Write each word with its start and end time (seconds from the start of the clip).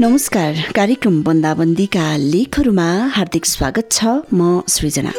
नमस्कार 0.00 0.54
कार्यक्रम 0.76 1.22
बन्दाबन्दीका 1.22 2.16
लेखहरूमा 2.16 2.84
हार्दिक 3.14 3.46
स्वागत 3.46 3.88
छ 3.92 4.04
म 4.32 4.62
सृजना। 4.68 5.12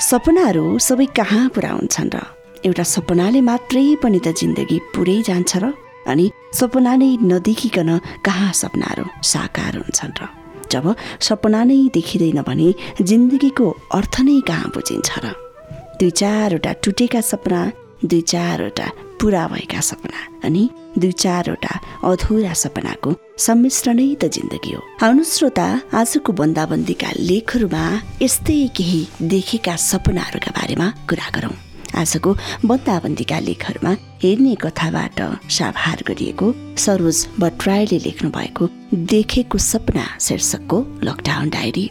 सपनाहरू 0.00 0.78
सबै 0.78 1.06
कहाँ 1.18 1.48
पुरा 1.48 1.70
हुन्छन् 1.70 2.10
र? 2.14 2.24
एउटा 2.64 2.82
सपनाले 2.82 3.40
मात्रै 3.40 3.86
पनि 4.02 4.20
त 4.24 4.32
जिन्दगी 4.32 4.78
पुरै 4.96 5.22
जान्छ 5.28 5.52
र? 5.56 5.64
अनि 6.08 6.30
सपना 6.54 6.96
नै 6.96 7.16
नदेखिकन 7.30 7.90
कहाँ 8.24 8.52
सपनाहरू 8.52 9.04
साकार 9.22 9.76
हुन्छन् 9.76 10.16
र? 10.20 10.41
जब 10.72 10.94
सपना 11.28 11.62
नै 11.64 11.78
देखिँदैन 11.94 12.42
भने 12.48 12.68
जिन्दगीको 13.02 13.66
अर्थ 13.98 14.14
नै 14.26 14.40
कहाँ 14.48 14.72
बुझिन्छ 14.74 15.10
र? 15.24 15.26
दुई 15.98 16.10
चारवटा 16.20 16.72
टुटेका 16.82 17.20
सपना 17.30 17.60
दुई 18.10 18.20
चारवटा 18.32 18.86
पुरा 19.20 19.46
भएका 19.48 19.80
सपना 19.80 20.18
अनि 20.44 20.62
दुई 20.98 21.12
चारवटा 21.22 21.72
अधुरा 22.10 22.52
सपनाको 22.62 23.10
सम्मिश्रणै 23.38 24.08
त 24.20 24.24
जिन्दगी 24.36 24.72
हो। 24.74 24.80
आउनु 25.06 25.22
श्रोता 25.24 25.66
आजको 26.00 26.30
बन्दाबन्दीका 26.40 27.10
लेखहरूमा 27.30 27.84
यस्तै 28.22 28.58
केही 28.76 29.02
देखेका 29.32 29.74
सपनाहरूका 29.90 30.50
बारेमा 30.58 30.86
कुरा 31.08 31.28
गरौँ। 31.36 31.54
आजको 32.00 32.34
बन्दाबन्दीका 32.66 33.38
लेखहरूमा 33.48 33.92
हेर्ने 34.22 34.54
कथाबाट 34.62 35.20
साभार 35.58 36.02
गरिएको 36.08 36.52
सरोज 36.84 37.18
भट्टराईले 37.40 37.98
लेख्नु 38.06 38.30
भएको 38.30 38.68
देखेको 39.12 39.58
सपना 39.70 40.06
शीर्षकको 40.28 40.78
लकडाउन 41.04 41.50
डायरी 41.50 41.90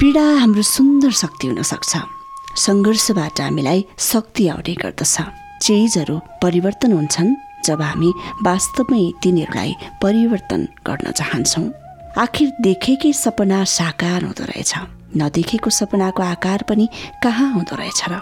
पीडा 0.00 0.22
हाम्रो 0.40 0.62
सुन्दर 0.62 1.10
शक्ति 1.20 1.46
हुन 1.46 1.62
सक्छ 1.70 2.17
सङ्घर्षबाट 2.58 3.40
हामीलाई 3.40 3.84
शक्ति 3.98 4.48
आउने 4.48 4.74
गर्दछ। 4.82 5.16
चिजहरू 5.62 6.16
परिवर्तन 6.42 6.92
हुन्छन् 6.92 7.34
जब 7.66 7.82
हामी 7.82 8.10
वास्तवमै 8.46 9.02
तिनीहरूलाई 9.22 9.72
परिवर्तन 10.02 10.60
गर्न 10.86 11.10
चाहन्छौँ। 11.10 11.66
आखिर 12.18 12.48
देखेकै 12.62 13.12
सपना 13.12 13.58
साकार 13.64 14.24
हुँदो 14.24 14.44
रहेछ। 14.50 14.72
नदेखेको 15.16 15.70
सपनाको 15.70 16.22
आकार 16.22 16.62
पनि 16.68 16.88
कहाँ 17.22 17.52
हुँदो 17.54 17.76
रहेछ 17.76 18.02
र? 18.10 18.20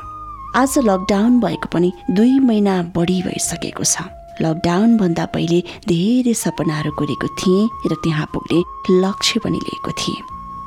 आज 0.56 0.78
लकडाउन 0.84 1.40
भएको 1.40 1.68
पनि 1.72 1.92
दुई 2.10 2.38
महिना 2.40 2.74
बढी 2.96 3.22
भइसकेको 3.22 3.84
छ। 3.84 4.04
लकडाउनभन्दा 4.40 5.24
पहिले 5.32 5.60
धेरै 5.88 6.34
सपनाहरू 6.34 6.90
कोरेको 6.98 7.28
थिएँ 7.40 7.68
र 7.88 7.94
त्यहाँ 8.04 8.26
पुग्ने 8.34 8.60
लक्ष्य 9.00 9.40
पनि 9.44 9.58
लिएको 9.58 9.92
थिएँ। 10.00 10.22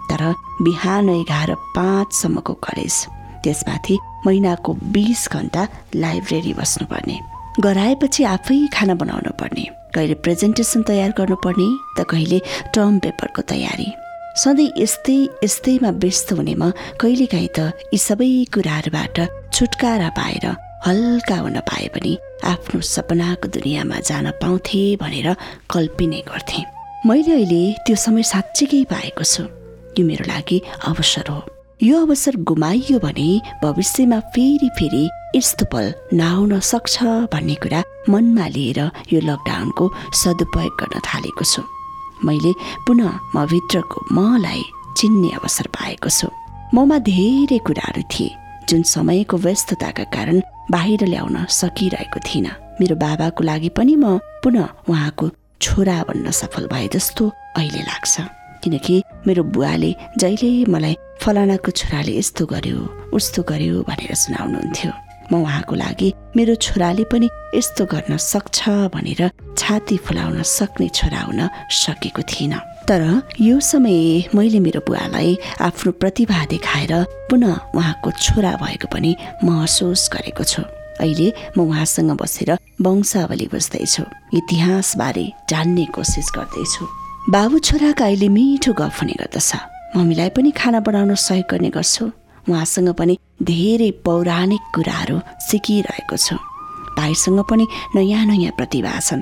तर 0.10 0.22
बिहान 0.62 1.10
एघार 1.10 1.54
पाँचसम्मको 1.78 2.54
कलेज 2.66 2.96
त्यसमाथि 3.44 3.98
महिनाको 4.26 4.74
बिस 4.96 5.28
घन्टा 5.32 5.68
लाइब्रेरी 5.96 6.54
बस्नुपर्ने। 6.54 7.18
गराएपछि 7.62 8.24
आफै 8.24 8.60
खाना 8.74 8.94
बनाउनु 9.02 9.32
पर्ने 9.40 9.66
कहिले 9.96 10.14
प्रेजेन्टेसन 10.26 10.82
तयार 10.90 11.12
गर्नुपर्ने 11.18 11.70
त 11.98 12.06
कहिले 12.10 12.40
टर्म 12.74 13.00
पेपरको 13.04 13.42
तयारी। 13.52 13.90
सधैँ 14.38 14.72
यस्तै 14.78 15.18
यस्तैमा 15.44 15.90
व्यस्त 16.00 16.32
हुने 16.34 16.56
म 16.56 16.72
कहिलेकाहीँ 17.02 17.50
त 17.58 17.60
यी 17.94 17.98
सबै 17.98 18.32
कुराहरूबाट 18.54 19.18
छुटकारा 19.54 20.10
पाएर 20.16 20.46
हल्का 20.86 21.36
हुन 21.36 21.60
पाए 21.68 21.88
पनि 21.96 22.14
आफ्नो 22.48 22.80
सपनाको 22.88 23.48
दुनियाँमा 23.56 24.00
जान 24.10 24.32
पाउँथे 24.42 24.82
भनेर 25.02 25.28
कल्पिने 25.70 26.22
गर्थेँ। 26.30 26.64
मैले 27.08 27.34
अहिले 27.34 27.64
त्यो 27.84 27.96
समय 27.96 28.24
साँच्चीकै 28.24 28.84
पाएको 28.92 29.24
छु। 29.24 29.44
यो 30.00 30.06
मेरो 30.08 30.24
लागि 30.28 30.58
अवसर 30.88 31.28
हो। 31.32 31.40
यो 31.84 32.00
अवसर 32.02 32.36
गुमाइयो 32.44 32.98
भने 33.00 33.30
भविष्यमा 33.64 34.20
फेरि 34.36 34.70
फेरि 34.78 35.04
यस्तो 35.36 35.66
पल 35.72 35.94
नआउन 36.14 36.60
सक्छ 36.60 37.04
भन्ने 37.32 37.56
कुरा 37.64 37.84
मनमा 38.10 38.48
लिएर 38.56 38.80
यो 39.14 39.20
लकडाउनको 39.24 39.86
सदुपयोग 40.22 40.76
गर्न 40.82 41.00
थालेको 41.08 41.46
छु। 41.46 41.64
मैले 42.28 42.52
पुनः 42.88 43.20
म 43.36 43.46
भित्रको 43.48 44.06
मलाई 44.12 44.64
चिन्ने 44.98 45.30
अवसर 45.40 45.68
पाएको 45.80 46.10
छु। 46.10 46.28
ममा 46.76 46.98
धेरै 47.08 47.60
कुराहरू 47.64 48.04
थिए 48.12 48.36
जुन 48.70 48.84
समयको 48.84 49.38
व्यस्तताका 49.48 50.04
कारण 50.16 50.42
बाहिर 50.72 51.06
ल्याउन 51.08 51.46
सकिरहेको 51.48 52.20
थिइनँ। 52.28 52.60
मेरो 52.82 52.96
बाबाको 53.00 53.44
लागि 53.44 53.70
पनि 53.72 53.96
म 53.96 54.20
पुनः 54.44 54.68
उहाँको 54.92 55.30
छोरा 55.64 55.98
बन्न 56.12 56.32
सफल 56.44 56.68
भए 56.68 56.88
जस्तो 56.92 57.32
अहिले 57.56 57.88
लाग्छ। 57.88 58.28
किनकि 58.64 59.04
मेरो 59.28 59.44
बुवाले 59.56 59.96
जहिले 60.20 60.50
मलाई 60.72 60.96
फलानाको 61.22 61.72
छोराले 61.72 62.14
यस्तो 62.18 62.46
गर्यो 62.46 62.80
उस्तो 63.14 63.42
गर्यो 63.44 63.84
भनेर 63.90 64.16
सुनाउनुहुन्थ्यो। 64.16 64.92
म 65.32 65.34
उहाँको 65.46 65.76
लागि 65.76 66.10
मेरो 66.38 66.56
छोराले 66.56 67.04
पनि 67.12 67.28
यस्तो 67.54 67.86
गर्न 67.86 68.18
सक्छ 68.18 68.90
भनेर 68.96 69.22
छाती 69.54 69.98
फुलाउन 70.02 70.42
सक्ने 70.42 70.88
छोरा 70.90 71.22
हुन 71.22 71.42
सकेको 71.70 72.22
थिइनँ। 72.26 72.60
तर 72.90 73.02
यो 73.38 73.60
समय 73.62 74.34
मैले 74.34 74.60
मेरो 74.60 74.82
बुवालाई 74.88 75.38
आफ्नो 75.62 75.92
प्रतिभा 76.02 76.46
देखाएर 76.50 76.94
पुनः 77.30 77.78
उहाँको 77.78 78.10
छोरा 78.18 78.52
भएको 78.58 78.88
पनि 78.90 79.12
महसुस 79.46 80.10
गरेको 80.14 80.44
छु। 80.44 80.64
अहिले 81.00 81.28
म 81.54 81.62
उहाँसँग 81.70 82.12
बसेर 82.18 82.58
वंशावली 82.82 83.48
बुझ्दैछु 83.54 84.04
इतिहासबारे 84.34 85.26
जान्ने 85.50 85.86
कोसिस 85.94 86.28
गर्दैछु। 86.36 86.84
बाबु 87.30 87.60
छोराका 87.60 88.06
अहिले 88.06 88.28
मिठो 88.34 88.74
गफ 88.74 89.02
हुने 89.02 89.16
गर्दछ। 89.22 89.52
मम्मीलाई 89.96 90.30
पनि 90.36 90.52
खाना 90.52 90.80
बनाउन 90.86 91.16
सहयोग 91.16 91.48
गर्ने 91.52 91.70
गर्छु। 91.70 92.06
उहाँसँग 92.50 92.90
पनि 93.00 93.18
धेरै 93.42 93.92
पौराणिक 94.06 94.64
कुराहरू 94.76 95.18
सिकिरहेको 95.48 96.18
छु। 96.18 96.36
भाइसँग 96.98 97.40
पनि 97.50 97.66
नयाँ 97.96 98.26
नयाँ 98.26 98.54
प्रतिभा 98.58 99.00
छन्। 99.00 99.22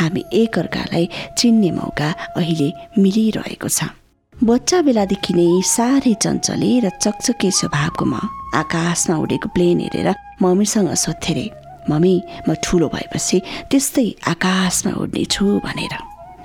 हामी 0.00 0.22
एकअर्कालाई 0.32 1.04
चिन्ने 1.38 1.70
मौका 1.78 2.08
अहिले 2.36 2.68
मिलिरहेको 3.02 3.68
छ। 3.68 3.92
बच्चा 4.34 4.78
बेलादेखि 4.86 5.32
नै 5.32 5.48
साह्रै 5.64 6.14
चञ्चले 6.22 6.70
र 6.84 6.86
चकचके 7.00 7.50
स्वभावको 7.50 8.04
म 8.04 8.14
आकाशमा 8.60 9.16
उडेको 9.24 9.48
प्लेन 9.54 9.80
हेरेर 9.80 10.08
मम्मीसँग 10.42 10.92
सोध्थेँ 11.04 11.34
रे 11.36 11.46
मम्मी 11.90 12.14
म 12.48 12.54
ठुलो 12.64 12.88
भएपछि 12.92 13.36
त्यस्तै 13.70 14.08
आकाशमा 14.32 14.92
उड्नेछु 15.02 15.44
भनेर। 15.64 15.94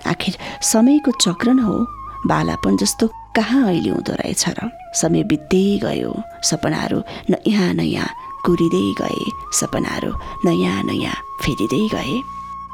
आखिर 0.08 0.34
समयको 0.72 1.12
चक्र 1.24 1.50
हो। 1.60 1.76
बालापन 2.32 2.78
जस्तो 2.78 3.06
कहाँ 3.36 3.64
अहिले 3.68 3.90
हुँदो 3.90 4.14
रहेछ 4.14 4.46
र? 4.50 4.70
समय 4.94 5.24
बित्दै 5.24 5.80
गयो। 5.84 6.12
सपनाहरू 6.44 7.00
नयाँ 7.30 7.74
नयाँ 7.74 8.08
कुरिँदै 8.46 8.86
गए। 9.00 9.24
सपनाहरू 9.54 10.12
नयाँ 10.46 10.84
नयाँ 10.84 11.16
फेरिँदै 11.42 11.84
गए। 11.96 12.16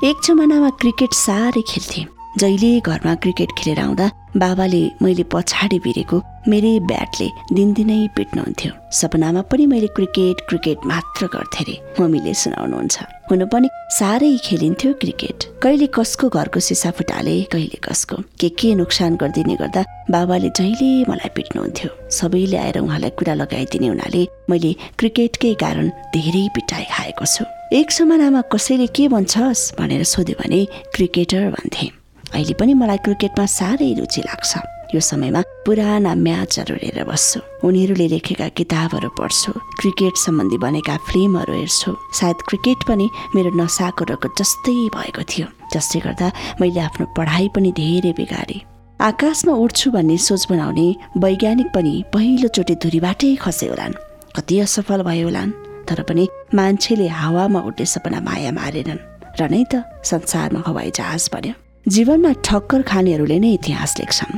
एक 0.09 0.17
जमानामा 0.25 0.69
क्रिकेट 0.81 1.13
साह्रै 1.13 1.61
खेल्थेँ। 1.61 2.05
जहिले 2.37 2.79
घरमा 2.79 3.15
क्रिकेट 3.15 3.49
खेलेर 3.57 3.79
आउँदा 3.79 4.05
बाबाले 4.37 4.81
मैले 5.01 5.23
पछाडि 5.33 5.77
भिरेको 5.81 6.17
मेरै 6.47 6.73
ब्याटले 6.89 7.27
दिनदिनै 7.57 7.99
पिट्नुहुन्थ्यो। 8.15 8.71
सपनामा 8.93 9.41
पनि 9.49 9.65
मैले 9.65 9.87
क्रिकेट 9.97 10.37
क्रिकेट 10.49 10.85
मात्र 10.85 11.25
गर्थेँ 11.33 11.65
रे 11.67 11.75
मम्मीले 11.99 12.33
सुनाउनुहुन्छ। 12.41 12.95
हुन 13.29 13.41
पनि 13.53 13.67
साह्रै 13.97 14.31
खेलिन्थ्यो 14.45 14.93
क्रिकेट। 15.01 15.37
कहिले 15.63 15.87
कसको 15.97 16.29
घरको 16.29 16.59
सिसा 16.59 16.91
फुटाले 16.97 17.35
कहिले 17.51 17.79
कसको। 17.81 18.15
के 18.39 18.49
के 18.59 18.75
नोक्सान 18.77 19.15
गरिदिने 19.17 19.55
गर्दा 19.57 19.81
बाबाले 20.13 20.49
जहिले 20.53 20.89
मलाई 21.09 21.29
पिट्नुहुन्थ्यो। 21.35 21.89
सबैले 22.13 22.57
आएर 22.57 22.77
उहाँलाई 22.85 23.11
कुरा 23.17 23.33
लगाइदिने 23.41 23.87
हुनाले 23.87 24.23
मैले 24.49 24.71
क्रिकेटकै 24.99 25.53
कारण 25.63 25.85
धेरै 26.13 26.47
पिटाइ 26.55 26.85
खाएको 26.93 27.25
छु। 27.25 27.43
एक 27.73 27.87
जमानामा 27.91 28.41
कसैले 28.53 28.87
के 28.95 29.07
भन्छस् 29.09 29.71
भनेर 29.79 30.03
सोध्यो 30.13 30.35
भने 30.39 30.61
क्रिकेटर 30.95 31.49
भन्थे। 31.57 31.89
अहिले 32.33 32.53
पनि 32.59 32.73
मलाई 32.73 32.97
क्रिकेटमा 33.05 33.45
साह्रै 33.45 33.93
रुचि 33.99 34.21
लाग्छ। 34.21 34.51
यो 34.95 34.99
समयमा 34.99 35.41
पुराना 35.65 36.11
म्याचहरू 36.15 36.75
हेरेर 36.83 37.03
बस्छु। 37.03 37.39
उनीहरूले 37.67 38.07
लेखेका 38.07 38.47
किताबहरू 38.55 39.09
पढ्छु। 39.19 39.51
क्रिकेट 39.79 40.15
सम्बन्धी 40.15 40.57
बनेका 40.63 40.95
फिल्महरू 41.07 41.53
हेर्छु। 41.53 41.91
सायद 42.19 42.37
क्रिकेट 42.49 42.79
पनि 42.87 43.05
मेरो 43.35 43.51
नसाको 43.59 44.03
रगत 44.11 44.31
जस्तै 44.39 44.77
भएको 44.95 45.23
थियो। 45.27 45.47
जसले 45.73 45.99
गर्दा 46.07 46.27
मैले 46.61 46.79
आफ्नो 46.87 47.05
पढाइ 47.17 47.47
पनि 47.55 47.71
धेरै 47.75 48.13
बिगारेँ। 48.15 48.65
आकाशमा 48.99 49.53
उड्छु 49.53 49.91
भन्ने 49.91 50.17
सोच 50.17 50.47
बनाउने 50.49 50.87
वैज्ञानिक 51.19 51.69
पनि 51.75 51.93
पहिलोचोटि 52.13 52.75
धुरीबाटै 52.83 53.35
खसे 53.43 53.67
होलान्। 53.67 53.99
कति 54.35 54.55
असफल 54.63 55.03
भयो 55.03 55.27
होलान् 55.27 55.55
तर 55.87 55.99
पनि 56.07 56.23
मान्छेले 56.55 57.07
हावामा 57.19 57.59
उड्ने 57.67 57.85
सपना 57.85 58.19
माया 58.23 58.51
मारेनन्। 58.55 59.05
र 59.39 59.41
नै 59.51 59.63
त 59.71 59.83
संसारमा 60.03 60.63
हवाई 60.67 60.91
जहाज 60.95 61.29
बन्यो। 61.33 61.66
जीवनमा 61.87 62.31
ठक्कर 62.43 62.81
खानेहरूले 62.83 63.37
नै 63.39 63.51
इतिहास 63.57 63.91
लेख्छन्। 63.99 64.33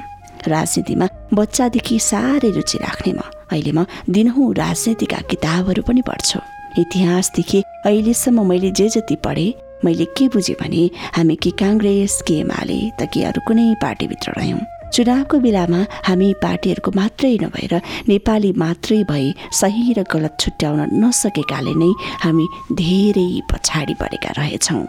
राजनीतिमा 0.54 1.06
बच्चादेखि 1.34 1.96
साह्रै 2.00 2.50
रुचि 2.58 2.78
राख्ने 2.78 3.12
म। 3.14 3.22
अहिले 3.50 3.72
म 3.74 3.80
दिनहुँ 4.16 4.54
राजनीतिका 4.54 5.20
किताबहरू 5.32 5.82
पनि 5.82 6.02
पढ्छु। 6.10 6.40
इतिहासदेखि 6.78 7.60
अहिलेसम्म 7.90 8.46
मैले 8.50 8.70
जे 8.78 8.88
जति 8.96 9.16
पढेँ 9.26 9.58
मैले 9.86 10.06
के 10.14 10.26
बुझेँ 10.30 10.58
भने 10.62 10.84
हामी 11.18 11.36
कि 11.42 11.52
काङ्ग्रेस 11.58 12.22
के 12.28 12.36
एमाले 12.46 12.80
त 13.00 13.10
कि 13.10 13.20
अरू 13.30 13.42
कुनै 13.48 13.66
पार्टीभित्र 13.82 14.28
रह्यौँ। 14.38 14.62
चुनावको 14.94 15.36
बेलामा 15.42 15.82
हामी 16.06 16.30
पार्टीहरूको 16.46 16.92
मात्रै 17.02 17.34
नभएर 17.44 17.74
नेपाली 18.14 18.52
मात्रै 18.62 19.02
भई 19.10 19.26
सही 19.62 19.98
र 19.98 20.06
गलत 20.14 20.38
छुट्याउन 20.42 20.80
नसकेकाले 21.02 21.74
नै 21.82 21.92
हामी 22.24 22.46
धेरै 22.78 23.30
पछाडि 23.50 23.94
परेका 24.02 24.32
रहेछौँ। 24.38 24.86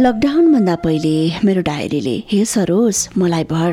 लकडाउनभन्दा 0.00 0.74
पहिले 0.80 1.44
मेरो 1.44 1.62
डायरीले 1.62 2.14
हे 2.30 2.44
सरोज 2.48 2.96
मलाई 3.20 3.44
भर 3.44 3.72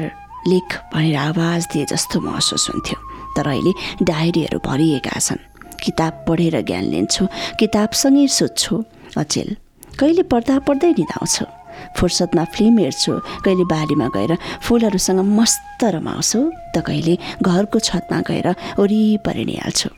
लेख 0.51 0.73
भनेर 0.93 1.15
आवाज 1.17 1.67
दिए 1.71 1.85
जस्तो 1.87 2.19
महसुस 2.19 2.67
हुन्थ्यो। 2.69 2.97
तर 3.35 3.47
अहिले 3.47 3.71
डायरीहरू 4.03 4.59
भरिएका 4.59 5.19
छन्। 5.19 5.39
किताब 5.83 6.13
पढेर 6.27 6.55
ज्ञान 6.67 6.83
लिन्छु 6.91 7.27
किताबसँगै 7.59 8.27
सोध्छु 8.37 8.75
अचेल 9.17 9.55
कहिले 9.99 10.23
पढ्दा 10.27 10.55
पढ्दै 10.67 10.91
निधाउँछु 10.99 11.45
फुर्सदमा 11.95 12.43
फिल्म 12.55 12.77
हेर्छु 12.79 13.13
कहिले 13.45 13.65
बारीमा 13.71 14.07
गएर 14.15 14.35
फुलहरूसँग 14.67 15.23
मस्त 15.39 15.81
रमाउँछु 15.95 16.39
त 16.75 16.83
कहिले 16.87 17.15
घरको 17.39 17.79
छतमा 17.87 18.19
गएर 18.27 18.47
वरिपरि 18.79 19.45
निहाल्छु। 19.47 19.89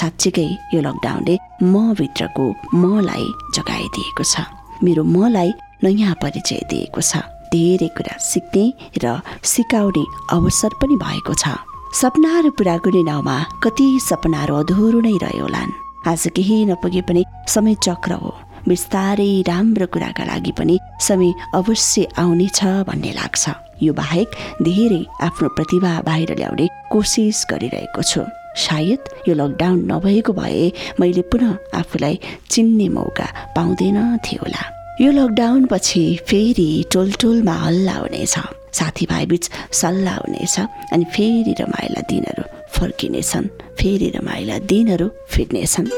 साँच्चीकै 0.00 0.48
यो 0.72 0.80
लकडाउनले 0.80 1.34
म 1.62 1.92
भित्रको 2.00 2.44
मलाई 2.72 3.26
जगाइदिएको 3.56 4.24
छ। 4.32 4.48
मेरो 4.84 5.04
मलाई 5.04 5.52
नयाँ 5.84 6.14
परिचय 6.22 6.60
दिएको 6.70 7.00
छ। 7.00 7.22
धेरै 7.52 7.88
कुरा 7.96 8.16
सिक्ने 8.18 8.64
र 9.02 9.20
सिकाउने 9.44 10.04
अवसर 10.32 10.72
पनि 10.80 10.96
भएको 10.96 11.34
छ। 11.34 11.54
सपनाहरू 11.94 12.50
पुरा 12.58 12.76
गर्ने 12.82 13.02
नाउँमा 13.06 13.36
कति 13.62 13.86
सपनाहरू 14.02 14.54
अधुरो 14.56 15.00
नै 15.00 15.16
रह्यो 15.22 15.42
होलान् 15.42 15.76
आज 16.10 16.22
केही 16.36 16.64
नपुगे 16.66 17.02
पनि 17.08 17.22
समय 17.46 17.74
चक्र 17.86 18.12
हो। 18.18 18.32
बिस्तारै 18.68 19.30
राम्रो 19.46 19.86
कुराका 19.94 20.24
लागि 20.24 20.52
पनि 20.58 20.78
समय 21.00 21.32
अवश्य 21.54 22.08
आउनेछ 22.18 22.60
भन्ने 22.88 23.12
लाग्छ। 23.12 23.44
यो 23.82 23.92
बाहेक 23.92 24.28
धेरै 24.62 25.02
आफ्नो 25.22 25.48
प्रतिभा 25.56 25.92
बाहिर 26.02 26.34
ल्याउने 26.34 26.66
कोसिस 26.92 27.46
गरिरहेको 27.50 28.02
छु। 28.02 28.22
सायद 28.56 29.00
यो 29.28 29.34
लकडाउन 29.34 29.78
नभएको 29.90 30.32
भए 30.32 30.62
मैले 31.00 31.22
पुनः 31.30 31.78
आफूलाई 31.78 32.18
चिन्ने 32.50 32.88
मौका 32.88 33.26
पाउँदैन 33.56 33.98
थियो 34.24 34.42
होला। 34.42 34.62
यो 35.00 35.10
लकडाउन 35.12 35.64
पछि 35.66 36.02
फेरि 36.28 36.84
टोल 36.92 37.10
टोलमा 37.12 37.52
हल्ला 37.52 37.92
हुनेछ। 37.92 38.34
साथीभाइ 38.78 39.26
बिच 39.26 39.50
सल्लाह 39.72 40.16
हुनेछ 40.16 40.58
अनि 40.92 41.04
फेरि 41.04 41.54
रमाइला 41.60 42.00
दिनहरू 42.10 42.44
फर्किनेछन्। 42.76 43.46
फेरि 43.80 44.08
रमाइला 44.16 44.58
दिनहरू 44.70 45.08
फिर्नेछन्। 45.28 45.88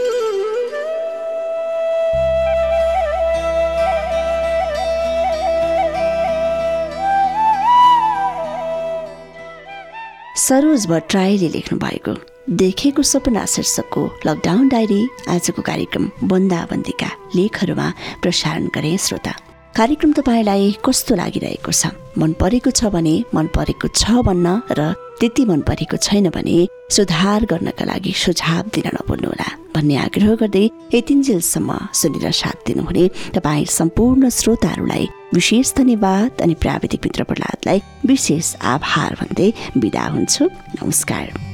सरोज 10.47 10.87
भट्टराईले 10.87 11.49
लेख्नु 11.49 11.79
भएको 11.79 12.15
देखेको 12.51 13.03
सपना 13.03 13.45
शीर्षकको 13.45 14.03
लकडाउन 14.27 14.69
डायरी 14.69 15.01
आजको 15.29 15.63
कार्यक्रम 15.63 16.05
बन्दाबन्दीका 16.31 17.11
लेखहरूमा 17.35 17.87
प्रसारण 18.23 18.67
गरे 18.75 18.97
श्रोता। 18.99 19.33
कार्यक्रम 19.77 20.13
तपाईँलाई 20.13 20.77
कस्तो 20.87 21.15
लागिरहेको 21.15 21.73
छ? 21.73 21.91
मन 22.19 22.33
परेको 22.39 22.71
छ 22.71 22.87
भने 22.95 23.15
मन 23.35 23.47
परेको 23.51 23.89
छ 23.91 24.23
भन्न 24.23 24.63
र 24.79 24.95
त्यति 25.19 25.45
मन 25.45 25.61
परेको 25.67 25.97
छैन 25.97 26.31
भने 26.31 26.57
सुधार 26.87 27.45
गर्नका 27.51 27.85
लागि 27.85 28.13
सुझाव 28.15 28.63
दिन 28.75 28.87
नभुल्नुहोला 28.95 29.49
भन्ने 29.75 29.97
आग्रह 30.07 30.35
गर्दै 30.41 30.65
यतिन्जेलसम्म 30.95 31.79
सुनेर 31.99 32.31
साथ 32.31 32.63
दिनुहुने 32.67 33.05
तपाईँ 33.35 33.67
सम्पूर्ण 33.75 34.31
श्रोताहरूलाई 34.31 35.09
विशेष 35.35 35.75
धन्यवाद 35.75 36.47
अनि 36.47 36.55
प्राविधिक 36.63 37.01
मित्र 37.05 37.25
प्रहलादलाई 37.27 37.83
विशेष 38.07 38.55
आभार 38.63 39.19
भन्दै 39.21 39.51
बिदा 39.83 40.07
हुन्छु। 40.15 40.45
नमस्कार। 40.79 41.46